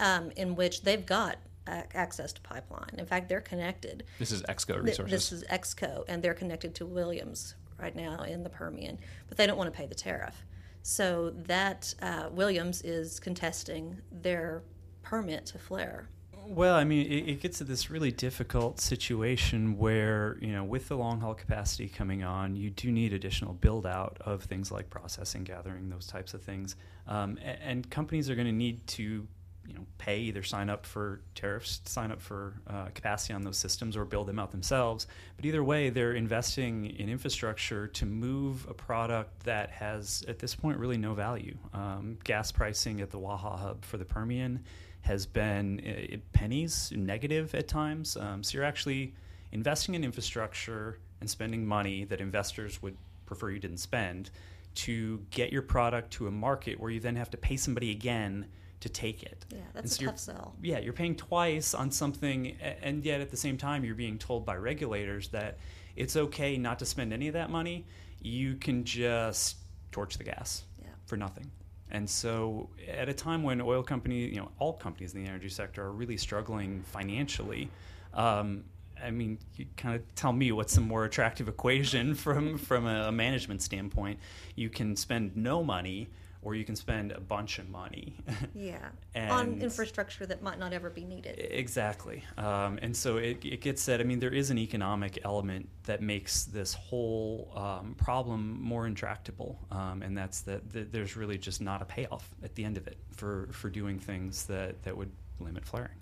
um, 0.00 0.30
in 0.36 0.54
which 0.54 0.82
they've 0.82 1.04
got 1.04 1.38
access 1.66 2.32
to 2.32 2.40
pipeline. 2.42 2.94
In 2.96 3.06
fact, 3.06 3.28
they're 3.28 3.40
connected. 3.40 4.04
This 4.18 4.30
is 4.30 4.42
Exco 4.42 4.82
Resources. 4.82 5.10
This 5.10 5.32
is 5.32 5.44
Exco, 5.44 6.04
and 6.08 6.22
they're 6.22 6.34
connected 6.34 6.74
to 6.76 6.86
Williams 6.86 7.54
right 7.78 7.94
now 7.94 8.22
in 8.22 8.42
the 8.42 8.48
Permian, 8.48 8.98
but 9.28 9.36
they 9.36 9.46
don't 9.46 9.58
want 9.58 9.72
to 9.72 9.76
pay 9.76 9.86
the 9.86 9.94
tariff. 9.94 10.44
So 10.82 11.30
that 11.30 11.92
uh, 12.00 12.28
Williams 12.30 12.82
is 12.82 13.18
contesting 13.18 14.00
their 14.12 14.62
permit 15.02 15.46
to 15.46 15.58
flare. 15.58 16.08
Well, 16.48 16.76
I 16.76 16.84
mean, 16.84 17.10
it, 17.10 17.28
it, 17.28 17.40
gets 17.40 17.58
to 17.58 17.64
this 17.64 17.90
really 17.90 18.12
difficult 18.12 18.80
situation 18.80 19.78
where, 19.78 20.38
you 20.40 20.52
know, 20.52 20.62
with 20.62 20.86
the 20.86 20.96
long 20.96 21.20
haul 21.20 21.34
capacity 21.34 21.88
coming 21.88 22.22
on, 22.22 22.54
you 22.54 22.70
do 22.70 22.92
need 22.92 23.12
additional 23.12 23.52
build 23.52 23.84
out 23.84 24.18
of 24.20 24.44
things 24.44 24.70
like 24.70 24.88
processing, 24.88 25.42
gathering, 25.42 25.88
those 25.88 26.06
types 26.06 26.34
of 26.34 26.42
things. 26.42 26.76
Um, 27.08 27.36
and, 27.42 27.58
and, 27.62 27.90
companies 27.90 28.30
are 28.30 28.36
going 28.36 28.46
to 28.46 28.52
need 28.52 28.86
to, 28.88 29.26
you 29.66 29.74
know, 29.74 29.84
pay 29.98 30.20
either 30.20 30.44
sign 30.44 30.70
up 30.70 30.86
for 30.86 31.20
tariffs, 31.34 31.80
sign 31.84 32.12
up 32.12 32.22
for 32.22 32.54
uh, 32.68 32.86
capacity 32.94 33.34
on 33.34 33.42
those 33.42 33.58
systems, 33.58 33.96
or 33.96 34.04
build 34.04 34.28
them 34.28 34.38
out 34.38 34.52
themselves. 34.52 35.08
But 35.34 35.46
either 35.46 35.64
way, 35.64 35.90
they're 35.90 36.14
investing 36.14 36.86
in 36.86 37.08
infrastructure 37.08 37.88
to 37.88 38.06
move 38.06 38.66
a 38.70 38.74
product 38.74 39.44
that 39.44 39.70
has, 39.70 40.24
at 40.28 40.38
this 40.38 40.54
point, 40.54 40.78
really 40.78 40.96
no 40.96 41.12
value. 41.12 41.58
Um, 41.74 42.18
gas 42.22 42.52
pricing 42.52 43.00
at 43.00 43.10
the 43.10 43.18
Waha 43.18 43.56
hub 43.56 43.84
for 43.84 43.96
the 43.96 44.04
Permian 44.04 44.64
has 45.06 45.24
been 45.24 45.80
uh, 45.80 46.16
pennies 46.32 46.92
negative 46.94 47.54
at 47.54 47.68
times. 47.68 48.16
Um, 48.16 48.42
so 48.42 48.58
you're 48.58 48.64
actually 48.64 49.14
investing 49.52 49.94
in 49.94 50.04
infrastructure 50.04 50.98
and 51.20 51.30
spending 51.30 51.64
money 51.64 52.04
that 52.04 52.20
investors 52.20 52.82
would 52.82 52.96
prefer 53.24 53.50
you 53.50 53.58
didn't 53.58 53.78
spend 53.78 54.30
to 54.74 55.24
get 55.30 55.52
your 55.52 55.62
product 55.62 56.12
to 56.12 56.26
a 56.26 56.30
market 56.30 56.78
where 56.78 56.90
you 56.90 57.00
then 57.00 57.16
have 57.16 57.30
to 57.30 57.36
pay 57.36 57.56
somebody 57.56 57.90
again 57.90 58.46
to 58.80 58.88
take 58.88 59.22
it. 59.22 59.46
Yeah, 59.50 59.60
that's 59.72 59.96
so 59.96 60.04
a 60.04 60.06
tough 60.08 60.18
sell. 60.18 60.54
Yeah, 60.62 60.80
you're 60.80 60.92
paying 60.92 61.16
twice 61.16 61.72
on 61.72 61.90
something, 61.90 62.56
and 62.82 63.04
yet 63.04 63.20
at 63.20 63.30
the 63.30 63.36
same 63.36 63.56
time, 63.56 63.84
you're 63.84 63.94
being 63.94 64.18
told 64.18 64.44
by 64.44 64.56
regulators 64.56 65.28
that 65.28 65.58
it's 65.94 66.16
okay 66.16 66.58
not 66.58 66.78
to 66.80 66.84
spend 66.84 67.12
any 67.12 67.28
of 67.28 67.34
that 67.34 67.48
money. 67.48 67.86
You 68.20 68.56
can 68.56 68.84
just 68.84 69.56
torch 69.92 70.18
the 70.18 70.24
gas 70.24 70.64
yeah. 70.82 70.88
for 71.06 71.16
nothing. 71.16 71.50
And 71.90 72.08
so, 72.08 72.68
at 72.88 73.08
a 73.08 73.14
time 73.14 73.42
when 73.42 73.60
oil 73.60 73.82
companies, 73.82 74.32
you 74.32 74.40
know, 74.40 74.50
all 74.58 74.72
companies 74.72 75.14
in 75.14 75.22
the 75.22 75.28
energy 75.28 75.48
sector 75.48 75.84
are 75.84 75.92
really 75.92 76.16
struggling 76.16 76.82
financially, 76.82 77.70
um, 78.12 78.64
I 79.02 79.10
mean, 79.10 79.38
you 79.56 79.66
kind 79.76 79.94
of 79.94 80.14
tell 80.14 80.32
me 80.32 80.50
what's 80.52 80.74
the 80.74 80.80
more 80.80 81.04
attractive 81.04 81.48
equation 81.48 82.14
from 82.24 82.58
from 82.58 82.86
a 82.86 83.12
management 83.12 83.62
standpoint. 83.62 84.18
You 84.54 84.68
can 84.68 84.96
spend 84.96 85.36
no 85.36 85.62
money 85.62 86.08
or 86.46 86.54
you 86.54 86.64
can 86.64 86.76
spend 86.76 87.10
a 87.10 87.18
bunch 87.18 87.58
of 87.58 87.68
money. 87.68 88.16
Yeah, 88.54 88.78
on 89.16 89.60
infrastructure 89.60 90.24
that 90.26 90.42
might 90.42 90.60
not 90.60 90.72
ever 90.72 90.90
be 90.90 91.04
needed. 91.04 91.44
Exactly. 91.50 92.22
Um, 92.38 92.78
and 92.80 92.96
so 92.96 93.16
it, 93.16 93.44
it 93.44 93.60
gets 93.60 93.82
said, 93.82 94.00
I 94.00 94.04
mean, 94.04 94.20
there 94.20 94.32
is 94.32 94.50
an 94.50 94.56
economic 94.56 95.18
element 95.24 95.68
that 95.86 96.02
makes 96.02 96.44
this 96.44 96.72
whole 96.72 97.50
um, 97.56 97.96
problem 97.98 98.62
more 98.62 98.86
intractable. 98.86 99.58
Um, 99.72 100.02
and 100.02 100.16
that's 100.16 100.42
that, 100.42 100.70
that, 100.70 100.92
there's 100.92 101.16
really 101.16 101.36
just 101.36 101.60
not 101.60 101.82
a 101.82 101.84
payoff 101.84 102.32
at 102.44 102.54
the 102.54 102.62
end 102.64 102.76
of 102.76 102.86
it 102.86 102.98
for, 103.10 103.48
for 103.50 103.68
doing 103.68 103.98
things 103.98 104.44
that, 104.44 104.80
that 104.84 104.96
would 104.96 105.10
limit 105.40 105.64
flaring. 105.64 105.98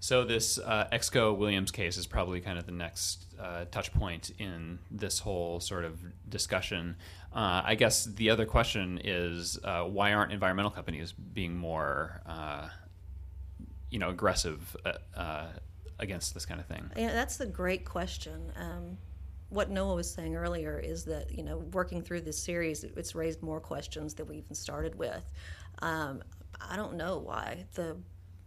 So 0.00 0.24
this 0.24 0.58
uh, 0.58 0.88
Exco 0.92 1.36
Williams 1.36 1.70
case 1.70 1.96
is 1.96 2.06
probably 2.06 2.40
kind 2.40 2.58
of 2.58 2.66
the 2.66 2.72
next 2.72 3.26
uh, 3.38 3.64
touch 3.70 3.92
point 3.92 4.30
in 4.38 4.78
this 4.90 5.18
whole 5.18 5.60
sort 5.60 5.84
of 5.84 6.00
discussion. 6.28 6.96
Uh, 7.32 7.62
I 7.64 7.74
guess 7.74 8.04
the 8.04 8.30
other 8.30 8.46
question 8.46 9.00
is 9.02 9.58
uh, 9.64 9.82
why 9.82 10.12
aren't 10.12 10.32
environmental 10.32 10.70
companies 10.70 11.12
being 11.12 11.56
more, 11.56 12.22
uh, 12.26 12.68
you 13.90 13.98
know, 13.98 14.10
aggressive 14.10 14.76
uh, 15.16 15.46
against 15.98 16.32
this 16.32 16.46
kind 16.46 16.60
of 16.60 16.66
thing? 16.66 16.90
Yeah, 16.96 17.12
that's 17.12 17.40
a 17.40 17.46
great 17.46 17.84
question. 17.84 18.52
Um, 18.56 18.98
what 19.50 19.70
Noah 19.70 19.94
was 19.94 20.10
saying 20.10 20.36
earlier 20.36 20.78
is 20.78 21.04
that 21.06 21.36
you 21.36 21.42
know, 21.42 21.58
working 21.72 22.02
through 22.02 22.20
this 22.20 22.40
series, 22.40 22.84
it's 22.84 23.14
raised 23.14 23.42
more 23.42 23.60
questions 23.60 24.14
than 24.14 24.28
we 24.28 24.36
even 24.36 24.54
started 24.54 24.94
with. 24.94 25.24
Um, 25.80 26.22
I 26.60 26.76
don't 26.76 26.94
know 26.94 27.18
why 27.18 27.64
the 27.74 27.96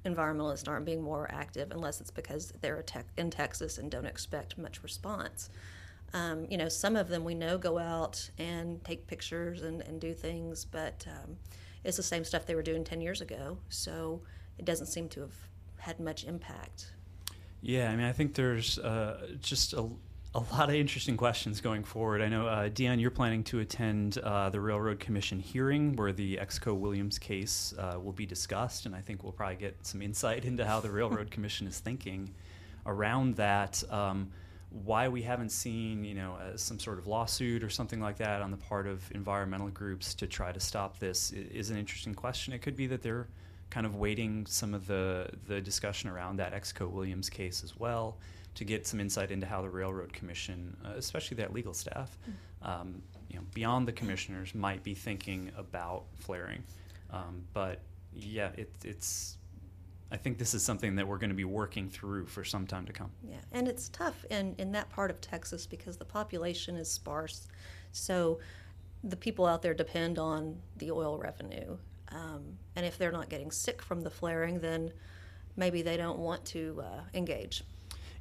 environmentalists 0.06 0.68
aren't 0.68 0.86
being 0.86 1.02
more 1.02 1.30
active 1.32 1.72
unless 1.72 2.02
it's 2.02 2.12
because 2.12 2.54
they're 2.62 2.84
in 3.18 3.30
Texas 3.30 3.78
and 3.78 3.92
don't 3.92 4.06
expect 4.06 4.58
much 4.58 4.84
response. 4.84 5.50
Um, 6.14 6.46
you 6.50 6.58
know, 6.58 6.70
some 6.70 6.96
of 6.96 7.08
them 7.08 7.24
we 7.24 7.36
know 7.36 7.58
go 7.58 7.78
out 7.78 8.30
and 8.38 8.84
take 8.84 9.08
pictures 9.08 9.62
and, 9.62 9.82
and 9.82 10.02
do 10.02 10.14
things, 10.14 10.66
but 10.66 11.06
um, 11.08 11.38
it's 11.84 11.98
the 11.98 12.04
same 12.04 12.24
stuff 12.24 12.46
they 12.46 12.56
were 12.56 12.62
doing 12.64 12.84
10 12.84 13.02
years 13.02 13.22
ago. 13.22 13.58
So 13.70 14.22
it 14.58 14.66
doesn't 14.66 14.88
seem 14.88 15.08
to 15.10 15.22
have 15.22 15.36
had 15.78 16.00
much 16.00 16.26
impact. 16.26 16.94
Yeah, 17.62 17.92
I 17.92 17.96
mean, 17.96 18.06
I 18.06 18.12
think 18.12 18.34
there's 18.34 18.80
uh, 18.80 19.28
just 19.40 19.74
a, 19.74 19.88
a 20.34 20.40
lot 20.40 20.70
of 20.70 20.76
interesting 20.76 21.18
questions 21.18 21.60
going 21.60 21.84
forward. 21.84 22.22
I 22.22 22.30
know, 22.30 22.48
uh, 22.48 22.70
Deon, 22.70 23.02
you're 23.02 23.12
planning 23.12 23.44
to 23.46 23.60
attend 23.60 24.18
uh, 24.20 24.50
the 24.50 24.62
Railroad 24.62 25.00
Commission 25.00 25.40
hearing 25.40 25.94
where 25.98 26.14
the 26.14 26.38
Exco 26.38 26.74
Williams 26.74 27.20
case 27.20 27.74
uh, 27.78 28.00
will 28.02 28.14
be 28.14 28.26
discussed, 28.26 28.86
and 28.86 28.96
I 28.96 29.02
think 29.02 29.24
we'll 29.24 29.34
probably 29.34 29.58
get 29.58 29.86
some 29.86 30.02
insight 30.02 30.46
into 30.46 30.66
how 30.66 30.80
the 30.80 30.90
Railroad 30.90 31.32
Commission 31.32 31.68
is 31.68 31.80
thinking 31.80 32.34
around 32.86 33.36
that. 33.36 33.84
Um, 33.92 34.32
why 34.86 35.10
we 35.10 35.22
haven't 35.22 35.50
seen, 35.50 36.06
you 36.06 36.14
know, 36.14 36.36
uh, 36.36 36.56
some 36.56 36.80
sort 36.80 36.98
of 36.98 37.06
lawsuit 37.06 37.62
or 37.62 37.70
something 37.70 38.00
like 38.00 38.16
that 38.20 38.42
on 38.42 38.52
the 38.52 38.58
part 38.58 38.88
of 38.88 39.04
environmental 39.12 39.68
groups 39.68 40.14
to 40.14 40.28
try 40.28 40.54
to 40.54 40.62
stop 40.62 40.98
this 40.98 41.34
is 41.34 41.72
an 41.72 41.78
interesting 41.78 42.16
question. 42.16 42.54
It 42.54 42.62
could 42.62 42.78
be 42.78 42.88
that 42.88 43.02
they're 43.02 43.28
kind 43.70 43.86
of 43.86 43.98
waiting 43.98 44.46
some 44.46 44.74
of 44.74 44.88
the 44.88 45.30
the 45.48 45.60
discussion 45.60 46.10
around 46.10 46.38
that 46.38 46.54
Exco 46.54 46.90
Williams 46.90 47.30
case 47.30 47.66
as 47.66 47.78
well 47.78 48.18
to 48.56 48.66
get 48.66 48.86
some 48.86 49.00
insight 49.00 49.32
into 49.32 49.46
how 49.46 49.62
the 49.62 49.70
Railroad 49.70 50.14
Commission, 50.14 50.76
uh, 50.86 50.94
especially 50.96 51.36
that 51.38 51.54
legal 51.54 51.74
staff, 51.74 52.18
um, 52.62 53.02
you 53.30 53.38
know, 53.38 53.44
beyond 53.54 53.88
the 53.88 53.94
commissioners, 53.94 54.54
might 54.54 54.84
be 54.84 54.94
thinking 54.94 55.52
about 55.58 56.04
flaring. 56.20 56.64
Um, 57.12 57.44
but 57.54 57.80
yeah, 58.14 58.50
it, 58.58 58.72
it's 58.84 59.38
I 60.12 60.18
think 60.18 60.38
this 60.38 60.54
is 60.54 60.62
something 60.62 60.96
that 60.96 61.08
we're 61.08 61.18
going 61.18 61.30
to 61.30 61.36
be 61.36 61.46
working 61.46 61.90
through 61.90 62.26
for 62.26 62.44
some 62.44 62.68
time 62.68 62.86
to 62.86 62.94
come. 62.94 63.12
Yeah, 63.24 63.38
and 63.54 63.68
it's 63.68 63.88
tough 63.90 64.26
in, 64.30 64.56
in 64.58 64.74
that 64.74 64.90
part 64.90 65.10
of 65.10 65.22
Texas 65.22 65.66
because 65.66 65.96
the 65.96 66.06
population 66.06 66.76
is 66.76 66.92
sparse. 66.92 67.48
So 67.94 68.40
the 69.04 69.16
people 69.16 69.46
out 69.46 69.62
there 69.62 69.74
depend 69.74 70.20
on 70.20 70.58
the 70.78 70.92
oil 70.92 71.18
revenue. 71.18 71.78
Um, 72.10 72.58
and 72.76 72.86
if 72.86 72.98
they're 72.98 73.14
not 73.14 73.30
getting 73.30 73.52
sick 73.52 73.82
from 73.82 74.02
the 74.02 74.10
flaring, 74.10 74.60
then 74.60 74.92
maybe 75.56 75.82
they 75.82 75.96
don't 75.96 76.20
want 76.20 76.44
to 76.46 76.84
uh, 76.84 77.02
engage. 77.14 77.64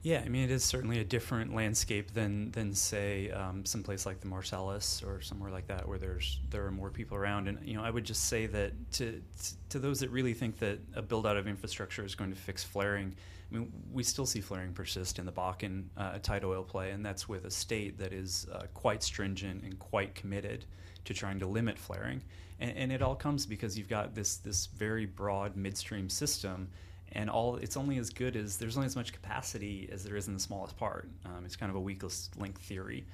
Yeah, 0.02 0.22
I 0.24 0.30
mean 0.30 0.44
it 0.44 0.50
is 0.50 0.64
certainly 0.64 0.98
a 1.00 1.04
different 1.04 1.54
landscape 1.54 2.14
than 2.14 2.50
than 2.52 2.74
say 2.74 3.30
um, 3.30 3.66
someplace 3.66 4.06
like 4.06 4.20
the 4.20 4.28
Marcellus 4.28 5.02
or 5.02 5.20
somewhere 5.20 5.50
like 5.50 5.66
that 5.66 5.86
where 5.86 5.98
there's 5.98 6.40
there 6.48 6.64
are 6.64 6.70
more 6.70 6.90
people 6.90 7.18
around. 7.18 7.48
And 7.48 7.58
you 7.62 7.74
know, 7.74 7.84
I 7.84 7.90
would 7.90 8.04
just 8.04 8.24
say 8.24 8.46
that 8.46 8.72
to 8.92 9.22
to 9.68 9.78
those 9.78 10.00
that 10.00 10.08
really 10.08 10.32
think 10.32 10.58
that 10.60 10.78
a 10.94 11.02
build 11.02 11.26
out 11.26 11.36
of 11.36 11.46
infrastructure 11.46 12.02
is 12.02 12.14
going 12.14 12.30
to 12.30 12.36
fix 12.36 12.64
flaring, 12.64 13.14
I 13.50 13.54
mean 13.54 13.70
we 13.92 14.02
still 14.02 14.24
see 14.24 14.40
flaring 14.40 14.72
persist 14.72 15.18
in 15.18 15.26
the 15.26 15.32
Bakken 15.32 15.84
uh, 15.98 16.18
tight 16.22 16.44
oil 16.44 16.62
play, 16.64 16.92
and 16.92 17.04
that's 17.04 17.28
with 17.28 17.44
a 17.44 17.50
state 17.50 17.98
that 17.98 18.14
is 18.14 18.46
uh, 18.54 18.62
quite 18.72 19.02
stringent 19.02 19.64
and 19.64 19.78
quite 19.78 20.14
committed 20.14 20.64
to 21.04 21.12
trying 21.12 21.38
to 21.40 21.46
limit 21.46 21.78
flaring. 21.78 22.22
And, 22.58 22.74
and 22.74 22.92
it 22.92 23.02
all 23.02 23.16
comes 23.16 23.44
because 23.44 23.76
you've 23.76 23.88
got 23.90 24.14
this 24.14 24.38
this 24.38 24.64
very 24.64 25.04
broad 25.04 25.56
midstream 25.56 26.08
system 26.08 26.70
and 27.12 27.28
all 27.28 27.56
it's 27.56 27.76
only 27.76 27.98
as 27.98 28.10
good 28.10 28.36
as 28.36 28.56
there's 28.56 28.76
only 28.76 28.86
as 28.86 28.96
much 28.96 29.12
capacity 29.12 29.88
as 29.92 30.04
there 30.04 30.16
is 30.16 30.28
in 30.28 30.34
the 30.34 30.40
smallest 30.40 30.76
part. 30.76 31.08
Um, 31.24 31.44
it's 31.44 31.56
kind 31.56 31.70
of 31.70 31.76
a 31.76 31.80
weakest 31.80 32.38
link 32.38 32.58
theory, 32.60 33.06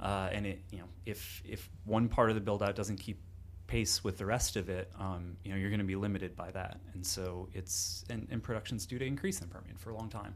uh, 0.00 0.28
and 0.32 0.46
it 0.46 0.60
you 0.70 0.78
know 0.78 0.88
if 1.06 1.42
if 1.44 1.68
one 1.84 2.08
part 2.08 2.30
of 2.30 2.34
the 2.34 2.40
build 2.40 2.62
out 2.62 2.74
doesn't 2.74 2.98
keep 2.98 3.20
pace 3.66 4.02
with 4.02 4.18
the 4.18 4.26
rest 4.26 4.56
of 4.56 4.68
it, 4.68 4.90
um, 4.98 5.36
you 5.44 5.52
know 5.52 5.58
you're 5.58 5.70
going 5.70 5.80
to 5.80 5.86
be 5.86 5.96
limited 5.96 6.36
by 6.36 6.50
that, 6.50 6.78
and 6.94 7.04
so 7.04 7.48
it's 7.52 8.04
and, 8.10 8.26
and 8.30 8.42
production's 8.42 8.86
due 8.86 8.98
to 8.98 9.04
increase 9.04 9.40
in 9.40 9.48
Permian 9.48 9.76
for 9.76 9.90
a 9.90 9.96
long 9.96 10.08
time, 10.08 10.34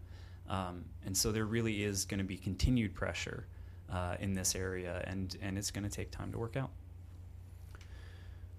um, 0.48 0.84
and 1.04 1.16
so 1.16 1.32
there 1.32 1.44
really 1.44 1.84
is 1.84 2.04
going 2.04 2.18
to 2.18 2.24
be 2.24 2.36
continued 2.36 2.94
pressure 2.94 3.46
uh, 3.92 4.16
in 4.20 4.34
this 4.34 4.54
area, 4.54 5.02
and 5.06 5.36
and 5.42 5.58
it's 5.58 5.70
going 5.70 5.84
to 5.84 5.90
take 5.90 6.10
time 6.10 6.32
to 6.32 6.38
work 6.38 6.56
out. 6.56 6.70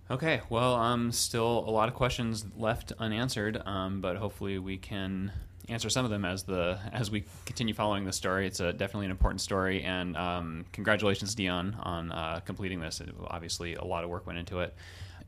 Okay, 0.09 0.41
well, 0.49 0.75
um, 0.75 1.11
still 1.11 1.65
a 1.67 1.71
lot 1.71 1.89
of 1.89 1.95
questions 1.95 2.45
left 2.55 2.91
unanswered, 2.99 3.61
um, 3.65 4.01
but 4.01 4.17
hopefully 4.17 4.59
we 4.59 4.77
can 4.77 5.31
answer 5.67 5.89
some 5.89 6.05
of 6.05 6.11
them 6.11 6.23
as 6.25 6.43
the 6.43 6.77
as 6.91 7.09
we 7.09 7.23
continue 7.45 7.73
following 7.73 8.05
the 8.05 8.13
story. 8.13 8.45
It's 8.45 8.59
a, 8.59 8.71
definitely 8.71 9.05
an 9.05 9.11
important 9.11 9.41
story, 9.41 9.81
and 9.81 10.15
um, 10.15 10.65
congratulations, 10.71 11.35
Deon, 11.35 11.75
on 11.83 12.11
uh, 12.11 12.39
completing 12.45 12.79
this. 12.79 13.01
It, 13.01 13.09
obviously, 13.27 13.73
a 13.75 13.83
lot 13.83 14.03
of 14.03 14.11
work 14.11 14.27
went 14.27 14.37
into 14.37 14.59
it. 14.59 14.75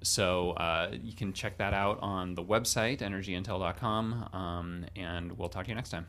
So 0.03 0.51
uh, 0.51 0.91
you 1.01 1.13
can 1.13 1.33
check 1.33 1.57
that 1.57 1.73
out 1.73 1.97
on 2.03 2.35
the 2.35 2.43
website, 2.43 2.99
energyintel.com, 2.99 4.29
um, 4.31 4.85
and 4.95 5.35
we'll 5.39 5.49
talk 5.49 5.63
to 5.63 5.69
you 5.69 5.75
next 5.75 5.89
time. 5.89 6.05